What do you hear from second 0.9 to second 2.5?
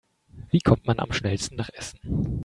am schnellsten nach Essen?